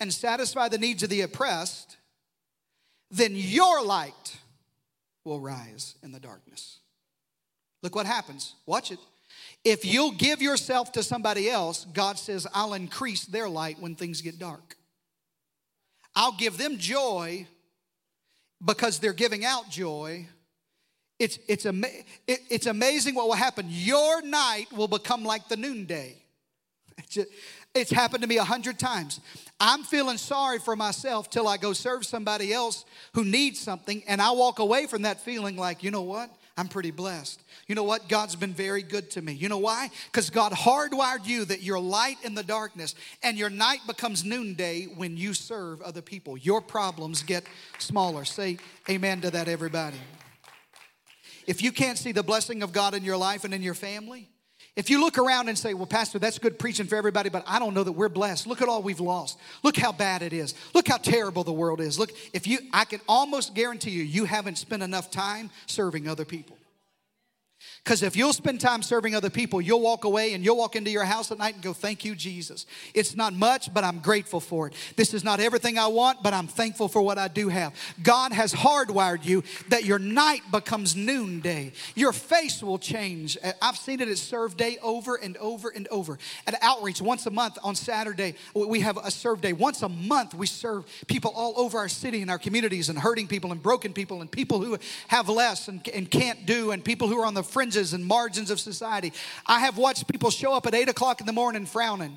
[0.00, 1.98] and satisfy the needs of the oppressed,
[3.10, 4.38] then your light
[5.24, 6.78] will rise in the darkness.
[7.82, 8.54] Look what happens.
[8.66, 8.98] Watch it.
[9.64, 14.20] If you'll give yourself to somebody else, God says, I'll increase their light when things
[14.20, 14.76] get dark.
[16.14, 17.46] I'll give them joy
[18.64, 20.26] because they're giving out joy.
[21.18, 21.88] It's, it's, ama-
[22.26, 23.66] it, it's amazing what will happen.
[23.68, 26.16] Your night will become like the noonday.
[27.76, 29.20] It's happened to me a hundred times.
[29.60, 34.20] I'm feeling sorry for myself till I go serve somebody else who needs something, and
[34.20, 36.30] I walk away from that feeling like, you know what?
[36.58, 37.42] I'm pretty blessed.
[37.66, 38.08] You know what?
[38.08, 39.34] God's been very good to me.
[39.34, 39.90] You know why?
[40.06, 44.84] Because God hardwired you that you're light in the darkness, and your night becomes noonday
[44.84, 46.38] when you serve other people.
[46.38, 47.44] Your problems get
[47.78, 48.24] smaller.
[48.24, 48.56] Say
[48.88, 49.98] amen to that, everybody.
[51.46, 54.28] If you can't see the blessing of God in your life and in your family,
[54.76, 57.58] If you look around and say, Well, Pastor, that's good preaching for everybody, but I
[57.58, 58.46] don't know that we're blessed.
[58.46, 59.38] Look at all we've lost.
[59.62, 60.54] Look how bad it is.
[60.74, 61.98] Look how terrible the world is.
[61.98, 66.26] Look, if you, I can almost guarantee you, you haven't spent enough time serving other
[66.26, 66.58] people.
[67.86, 70.90] Because if you'll spend time serving other people, you'll walk away and you'll walk into
[70.90, 72.66] your house at night and go, Thank you, Jesus.
[72.94, 74.74] It's not much, but I'm grateful for it.
[74.96, 77.72] This is not everything I want, but I'm thankful for what I do have.
[78.02, 81.70] God has hardwired you that your night becomes noonday.
[81.94, 83.38] Your face will change.
[83.62, 86.18] I've seen it at Serve Day over and over and over.
[86.48, 89.52] At Outreach, once a month on Saturday, we have a Serve Day.
[89.52, 93.28] Once a month, we serve people all over our city and our communities and hurting
[93.28, 97.06] people and broken people and people who have less and, and can't do and people
[97.06, 99.12] who are on the fringes fringes and margins of society.
[99.46, 102.16] I have watched people show up at 8 o'clock in the morning frowning.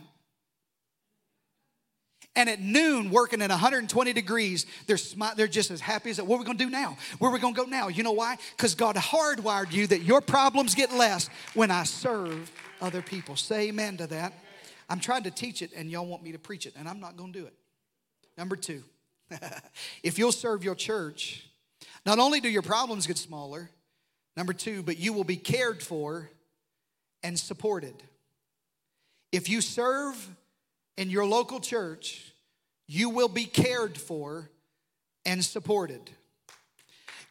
[2.35, 6.25] And at noon, working at 120 degrees, they're, smi- they're just as happy as that.
[6.25, 6.95] What are we gonna do now?
[7.17, 7.89] Where are we gonna go now?
[7.89, 8.37] You know why?
[8.55, 12.49] Because God hardwired you that your problems get less when I serve
[12.81, 13.35] other people.
[13.35, 14.33] Say amen to that.
[14.89, 17.17] I'm trying to teach it, and y'all want me to preach it, and I'm not
[17.17, 17.53] gonna do it.
[18.37, 18.83] Number two,
[20.03, 21.45] if you'll serve your church,
[22.05, 23.69] not only do your problems get smaller,
[24.39, 26.29] Number two, but you will be cared for
[27.23, 27.93] and supported.
[29.33, 30.15] If you serve
[30.95, 32.31] in your local church,
[32.87, 34.49] you will be cared for
[35.25, 36.09] and supported.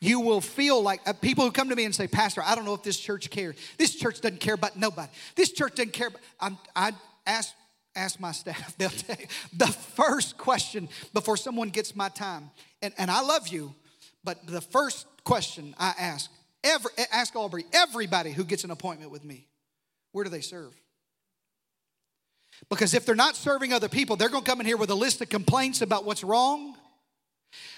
[0.01, 2.67] You will feel like uh, people who come to me and say, Pastor, I don't
[2.67, 3.57] know if this church cares.
[3.79, 5.09] This church doesn't care about nobody.
[5.35, 6.21] This church doesn't care about.
[6.39, 6.93] I'm, I
[7.27, 7.55] ask,
[7.97, 12.51] ask my staff, they'll tell you the first question before someone gets my time.
[12.83, 13.75] And, and I love you,
[14.23, 16.31] but the first question I ask
[16.69, 19.47] Every, ask Aubrey, everybody who gets an appointment with me,
[20.13, 20.75] where do they serve?
[22.69, 24.95] Because if they're not serving other people, they're going to come in here with a
[24.95, 26.75] list of complaints about what's wrong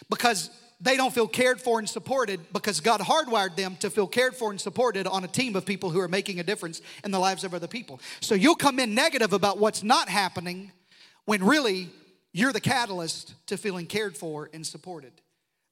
[0.09, 0.51] because
[0.81, 4.51] they don't feel cared for and supported because God hardwired them to feel cared for
[4.51, 7.45] and supported on a team of people who are making a difference in the lives
[7.45, 8.01] of other people.
[8.21, 10.73] So you'll come in negative about what's not happening
[11.27, 11.91] when really
[12.33, 15.13] you're the catalyst to feeling cared for and supported.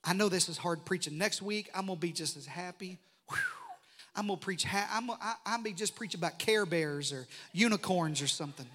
[0.04, 1.16] I know this is hard preaching.
[1.16, 2.98] Next week, I'm going to be just as happy.
[4.14, 8.20] I'm to preach, I'm gonna, I, I may just preach about Care Bears or unicorns
[8.20, 8.66] or something.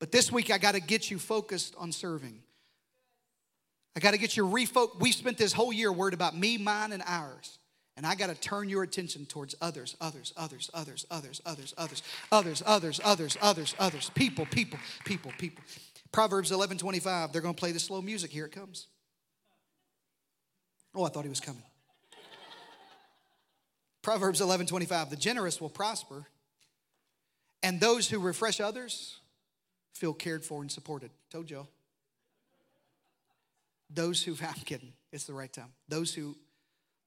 [0.00, 2.42] But this week, I got to get you focused on serving.
[3.94, 4.98] I got to get you refocused.
[4.98, 7.58] We spent this whole year worried about me, mine, and ours.
[7.96, 12.02] And I got to turn your attention towards others, others, others, others, others, others, others,
[12.32, 15.62] others, others, others, others, others, people, people, people, people.
[16.10, 18.30] Proverbs 11 25, they're going to play the slow music.
[18.30, 18.88] Here it comes.
[20.94, 21.62] Oh, I thought he was coming.
[24.02, 25.10] Proverbs 11 25.
[25.10, 26.26] The generous will prosper,
[27.62, 29.18] and those who refresh others
[29.92, 31.10] feel cared for and supported.
[31.30, 31.68] Told y'all.
[33.92, 35.72] Those who, I'm kidding, it's the right time.
[35.88, 36.36] Those who,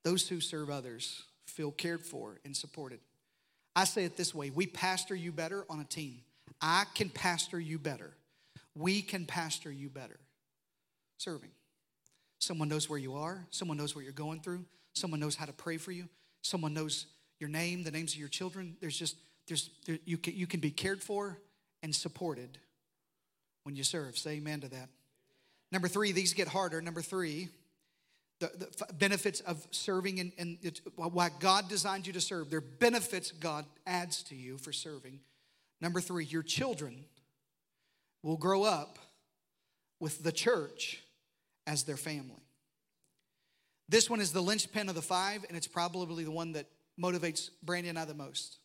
[0.04, 3.00] those who serve others feel cared for and supported.
[3.76, 6.20] I say it this way we pastor you better on a team.
[6.62, 8.12] I can pastor you better.
[8.76, 10.20] We can pastor you better
[11.18, 11.52] serving.
[12.40, 13.46] Someone knows where you are.
[13.50, 14.66] Someone knows what you're going through.
[14.94, 16.10] Someone knows how to pray for you.
[16.44, 17.08] Someone knows
[17.40, 18.78] your name, the names of your children.
[18.80, 19.16] There's just,
[19.48, 21.40] there's, there, you, can, you can be cared for
[21.82, 22.60] and supported
[23.64, 24.18] when you serve.
[24.18, 24.90] Say amen to that.
[25.72, 26.82] Number three, these get harder.
[26.82, 27.50] Number three,
[28.40, 32.50] the, the benefits of serving and, and why God designed you to serve.
[32.50, 35.22] There are benefits God adds to you for serving.
[35.82, 37.06] Number three, your children
[38.22, 39.00] will grow up
[40.00, 41.02] with the church
[41.66, 42.43] as their family.
[43.94, 46.66] This one is the linchpin of the five, and it's probably the one that
[47.00, 48.58] motivates Brandy and I the most.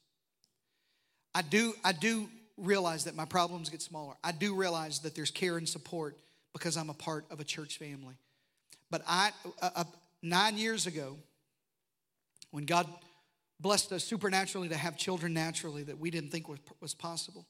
[1.34, 4.14] I do, I do realize that my problems get smaller.
[4.24, 6.16] I do realize that there's care and support
[6.54, 8.14] because I'm a part of a church family.
[8.90, 9.84] But I, uh, uh,
[10.22, 11.18] nine years ago,
[12.50, 12.86] when God
[13.60, 17.46] blessed us supernaturally to have children naturally that we didn't think was, was possible,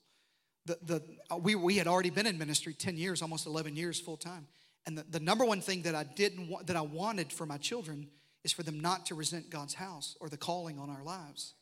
[0.67, 4.01] the, the, uh, we, we had already been in ministry 10 years, almost 11 years
[4.01, 4.49] full time.
[4.89, 7.59] And the, the number one thing that I didn't want, that I wanted for my
[7.59, 8.09] children
[8.43, 11.53] is for them not to resent God's house or the calling on our lives.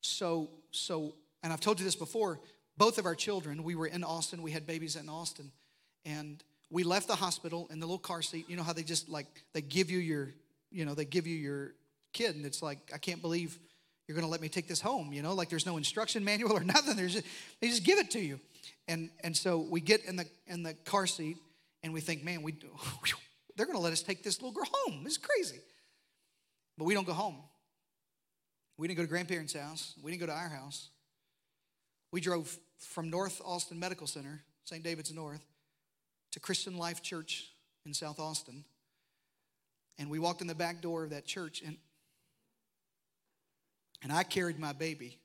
[0.00, 2.40] So, so, and I've told you this before,
[2.76, 5.52] both of our children, we were in Austin, we had babies in Austin,
[6.04, 8.50] and we left the hospital in the little car seat.
[8.50, 10.30] You know how they just like they give you your,
[10.72, 11.74] you know, they give you your
[12.12, 13.60] kid, and it's like, I can't believe
[14.08, 16.64] you're gonna let me take this home, you know, like there's no instruction manual or
[16.64, 16.96] nothing.
[16.96, 17.26] There's just,
[17.60, 18.40] they just give it to you.
[18.88, 21.36] And and so we get in the in the car seat
[21.82, 22.52] and we think, man, we,
[23.56, 25.04] they're going to let us take this little girl home.
[25.04, 25.60] This is crazy.
[26.76, 27.36] But we don't go home.
[28.76, 29.94] We didn't go to grandparents' house.
[30.02, 30.90] We didn't go to our house.
[32.12, 34.82] We drove from North Austin Medical Center, St.
[34.82, 35.44] David's North,
[36.32, 37.50] to Christian Life Church
[37.86, 38.64] in South Austin.
[39.98, 41.78] And we walked in the back door of that church, and,
[44.02, 45.18] and I carried my baby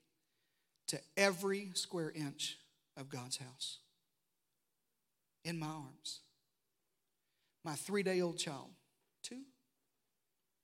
[0.87, 2.57] to every square inch
[2.95, 3.79] of God's house
[5.43, 6.19] in my arms.
[7.63, 8.69] My three day old child,
[9.23, 9.41] two.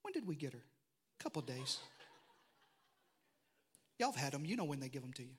[0.02, 0.64] When did we get her?
[1.20, 1.78] A couple days.
[3.98, 5.34] Y'all have had them, you know when they give them to you.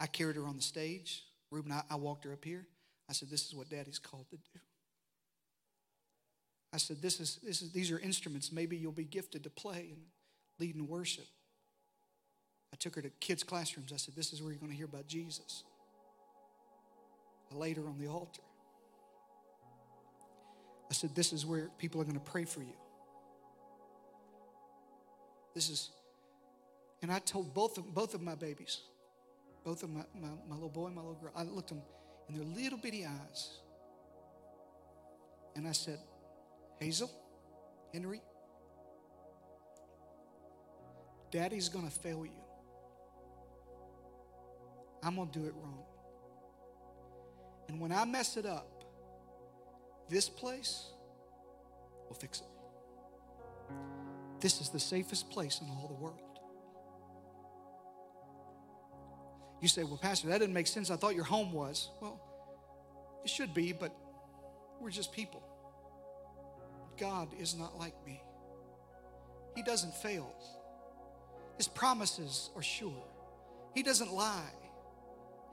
[0.00, 1.24] I carried her on the stage.
[1.50, 2.66] Ruben, I, I walked her up here.
[3.08, 4.60] I said, This is what daddy's called to do.
[6.72, 8.50] I said, this is, this is, These are instruments.
[8.50, 10.02] Maybe you'll be gifted to play and
[10.58, 11.26] lead in worship.
[12.72, 13.92] I took her to kids' classrooms.
[13.92, 15.62] I said, This is where you're going to hear about Jesus.
[17.52, 18.42] I laid her on the altar.
[20.90, 22.76] I said, This is where people are going to pray for you.
[25.54, 25.90] This is,
[27.02, 28.80] and I told both of, both of my babies,
[29.64, 31.82] both of my, my, my little boy and my little girl, I looked them
[32.28, 33.58] in their little bitty eyes.
[35.56, 35.98] And I said,
[36.80, 37.10] Hazel,
[37.92, 38.20] Henry,
[41.30, 42.30] Daddy's going to fail you.
[45.02, 45.84] I'm going to do it wrong.
[47.68, 48.73] And when I mess it up,
[50.08, 50.86] this place
[52.08, 52.46] will fix it.
[54.40, 56.20] This is the safest place in all the world.
[59.60, 60.90] You say, Well, Pastor, that didn't make sense.
[60.90, 61.88] I thought your home was.
[62.00, 62.20] Well,
[63.24, 63.94] it should be, but
[64.80, 65.42] we're just people.
[66.98, 68.22] God is not like me,
[69.56, 70.34] He doesn't fail.
[71.56, 73.04] His promises are sure.
[73.74, 74.52] He doesn't lie.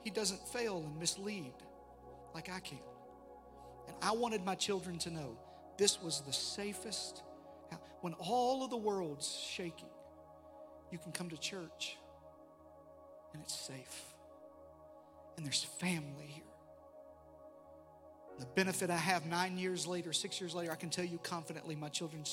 [0.04, 1.54] He doesn't fail and mislead
[2.34, 2.80] like I can.
[3.88, 5.38] And I wanted my children to know
[5.78, 7.24] this was the safest.
[8.02, 9.90] When all of the world's shaking,
[10.92, 11.98] you can come to church
[13.34, 14.04] and it's safe.
[15.38, 16.44] And there's family here.
[18.40, 21.76] The benefit I have nine years later, six years later, I can tell you confidently
[21.76, 22.24] my children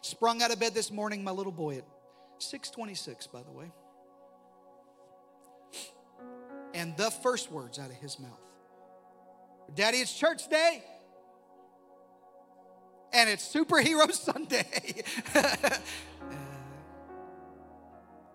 [0.00, 1.84] sprung out of bed this morning, my little boy at
[2.38, 3.72] 626, by the way.
[6.74, 8.40] And the first words out of his mouth
[9.74, 10.84] Daddy, it's church day.
[13.12, 15.02] And it's Superhero Sunday.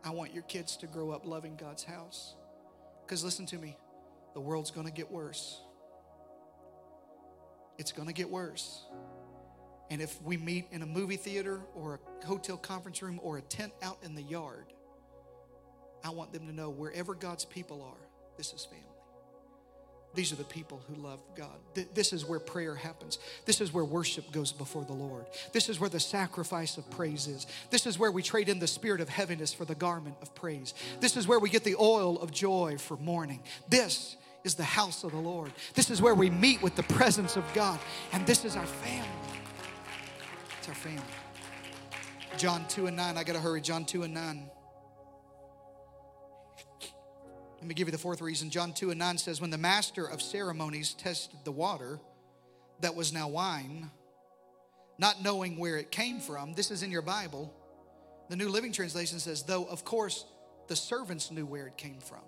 [0.04, 2.36] I want your kids to grow up loving God's house.
[3.06, 3.78] Because listen to me,
[4.34, 5.62] the world's going to get worse.
[7.78, 8.84] It's going to get worse.
[9.90, 13.42] And if we meet in a movie theater or a hotel conference room or a
[13.42, 14.74] tent out in the yard,
[16.04, 18.08] I want them to know wherever God's people are,
[18.38, 18.91] this is family.
[20.14, 21.58] These are the people who love God.
[21.94, 23.18] This is where prayer happens.
[23.46, 25.26] This is where worship goes before the Lord.
[25.54, 27.48] This is where the sacrifice of praise is.
[27.70, 30.74] This is where we trade in the spirit of heaviness for the garment of praise.
[31.00, 33.42] This is where we get the oil of joy for mourning.
[33.70, 35.52] This is the house of the Lord.
[35.76, 37.80] This is where we meet with the presence of God.
[38.12, 39.08] And this is our family.
[40.60, 41.02] It's our family.
[42.38, 43.18] John 2 and 9.
[43.18, 43.62] I got to hurry.
[43.62, 44.50] John 2 and 9.
[47.62, 48.50] Let me give you the fourth reason.
[48.50, 52.00] John 2 and 9 says, When the master of ceremonies tested the water
[52.80, 53.92] that was now wine,
[54.98, 57.54] not knowing where it came from, this is in your Bible.
[58.30, 60.26] The New Living Translation says, Though, of course,
[60.70, 62.22] the servants knew where it came from.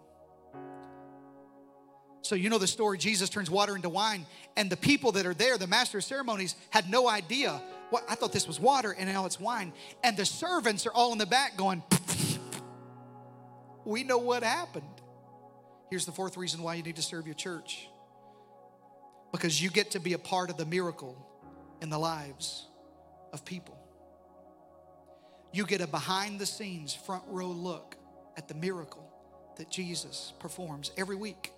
[2.22, 5.34] So, you know the story Jesus turns water into wine, and the people that are
[5.34, 7.60] there, the master of ceremonies, had no idea.
[7.90, 9.74] What, I thought this was water, and now it's wine.
[10.04, 11.82] And the servants are all in the back going,
[13.86, 14.86] We know what happened.
[15.94, 17.88] Here's the fourth reason why you need to serve your church
[19.32, 21.16] because you get to be a part of the miracle
[21.84, 22.66] in the lives
[23.32, 23.78] of people.
[25.52, 27.96] You get a behind the scenes, front row look
[28.38, 29.08] at the miracle
[29.58, 31.52] that Jesus performs every week.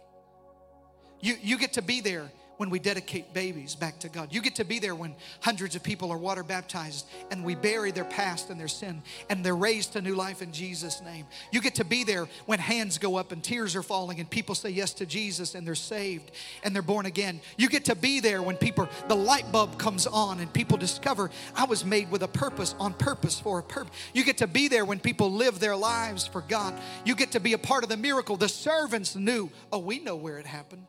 [1.21, 4.33] You, you get to be there when we dedicate babies back to God.
[4.33, 7.91] You get to be there when hundreds of people are water baptized and we bury
[7.91, 11.25] their past and their sin and they're raised to new life in Jesus' name.
[11.51, 14.55] You get to be there when hands go up and tears are falling and people
[14.55, 16.31] say yes to Jesus and they're saved
[16.63, 17.41] and they're born again.
[17.57, 21.31] You get to be there when people, the light bulb comes on and people discover
[21.55, 23.93] I was made with a purpose, on purpose for a purpose.
[24.13, 26.79] You get to be there when people live their lives for God.
[27.05, 28.37] You get to be a part of the miracle.
[28.37, 30.87] The servants knew, oh, we know where it happened.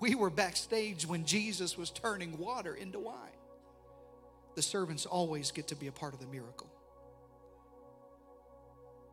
[0.00, 3.16] We were backstage when Jesus was turning water into wine.
[4.54, 6.70] The servants always get to be a part of the miracle.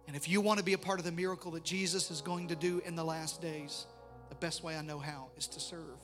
[0.08, 2.50] And if you want to be a part of the miracle that Jesus is going
[2.50, 3.86] to do in the last days,
[4.30, 5.98] the best way I know how is to serve.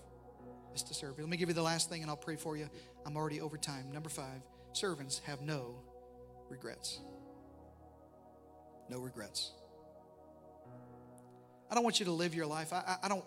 [0.73, 1.17] Is to serve.
[1.17, 2.69] Let me give you the last thing and I'll pray for you.
[3.05, 3.91] I'm already over time.
[3.91, 4.41] Number five,
[4.73, 5.75] servants have no
[6.49, 6.99] regrets.
[8.89, 9.51] No regrets.
[11.69, 12.71] I don't want you to live your life.
[12.71, 13.25] I, I, I don't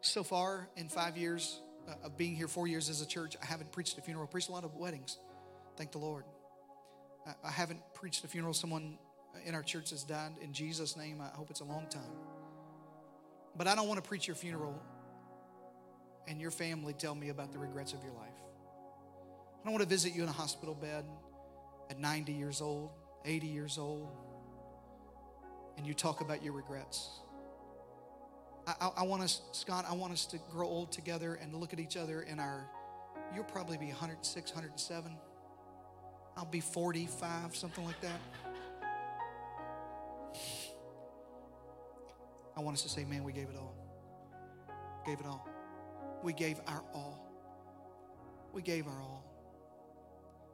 [0.00, 3.46] so far in five years uh, of being here, four years as a church, I
[3.46, 4.26] haven't preached a funeral.
[4.26, 5.18] preached a lot of weddings.
[5.76, 6.24] Thank the Lord.
[7.26, 8.54] I, I haven't preached a funeral.
[8.54, 8.98] Someone
[9.44, 10.32] in our church has died.
[10.40, 12.02] In Jesus' name, I hope it's a long time.
[13.56, 14.80] But I don't want to preach your funeral
[16.28, 18.28] and your family tell me about the regrets of your life.
[19.60, 21.04] I don't want to visit you in a hospital bed
[21.90, 22.90] at 90 years old,
[23.24, 24.08] 80 years old,
[25.76, 27.20] and you talk about your regrets.
[28.68, 31.80] I, I, want us, Scott, I want us to grow old together and look at
[31.80, 32.68] each other in our,
[33.34, 35.16] you'll probably be 106, 107.
[36.36, 38.20] I'll be 45, something like that.
[42.56, 43.74] I want us to say, man, we gave it all.
[45.06, 45.48] Gave it all.
[46.22, 47.24] We gave our all.
[48.52, 49.24] We gave our all.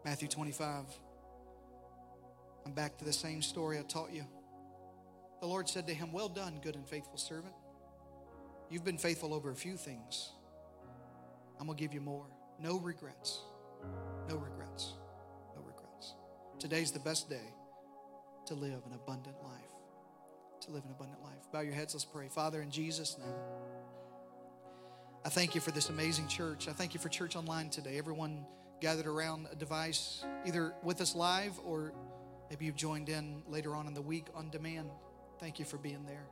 [0.04, 0.84] Matthew 25.
[2.64, 4.24] I'm back to the same story I taught you.
[5.40, 7.54] The Lord said to him, Well done, good and faithful servant.
[8.74, 10.32] You've been faithful over a few things.
[11.60, 12.26] I'm going to give you more.
[12.60, 13.38] No regrets.
[14.28, 14.94] No regrets.
[15.54, 16.14] No regrets.
[16.58, 17.54] Today's the best day
[18.46, 19.60] to live an abundant life.
[20.62, 21.38] To live an abundant life.
[21.52, 22.26] Bow your heads, let's pray.
[22.26, 23.36] Father, in Jesus' name,
[25.24, 26.66] I thank you for this amazing church.
[26.66, 27.96] I thank you for church online today.
[27.96, 28.44] Everyone
[28.80, 31.92] gathered around a device, either with us live or
[32.50, 34.90] maybe you've joined in later on in the week on demand.
[35.38, 36.26] Thank you for being there.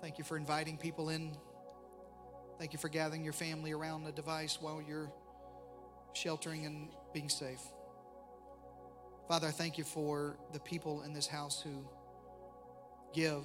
[0.00, 1.36] Thank you for inviting people in.
[2.58, 5.10] Thank you for gathering your family around the device while you're
[6.12, 7.60] sheltering and being safe.
[9.28, 11.84] Father, I thank you for the people in this house who
[13.12, 13.44] give.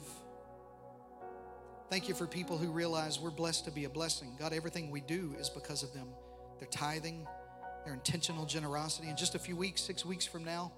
[1.90, 4.36] Thank you for people who realize we're blessed to be a blessing.
[4.40, 6.08] God, everything we do is because of them.
[6.60, 7.28] Their tithing,
[7.84, 9.10] their intentional generosity.
[9.10, 10.72] In just a few weeks, six weeks from now,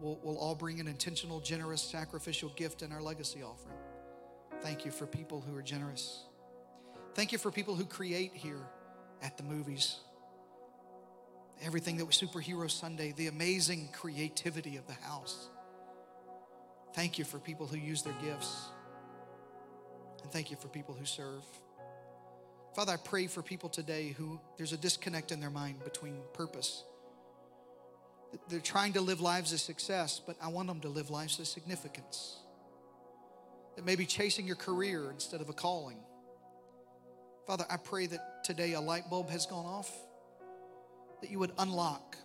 [0.00, 3.76] we'll, we'll all bring an intentional, generous, sacrificial gift in our legacy offering.
[4.66, 6.24] Thank you for people who are generous.
[7.14, 8.66] Thank you for people who create here
[9.22, 9.98] at the movies.
[11.62, 15.50] Everything that was Superhero Sunday, the amazing creativity of the house.
[16.96, 18.66] Thank you for people who use their gifts.
[20.24, 21.44] And thank you for people who serve.
[22.74, 26.82] Father, I pray for people today who there's a disconnect in their mind between purpose.
[28.48, 31.46] They're trying to live lives of success, but I want them to live lives of
[31.46, 32.38] significance.
[33.76, 35.98] That may be chasing your career instead of a calling.
[37.46, 39.90] Father, I pray that today a light bulb has gone off,
[41.20, 42.16] that you would unlock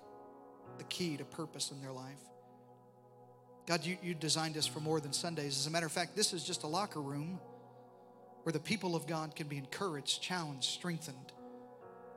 [0.78, 2.18] the key to purpose in their life.
[3.68, 5.60] God, you, you designed us for more than Sundays.
[5.60, 7.40] As a matter of fact, this is just a locker room
[8.44, 11.32] where the people of God can be encouraged, challenged, strengthened,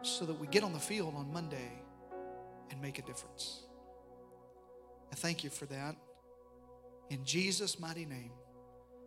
[0.02, 1.82] so that we get on the field on Monday
[2.70, 3.62] and make a difference.
[5.12, 5.96] I thank you for that.
[7.10, 8.32] In Jesus' mighty name.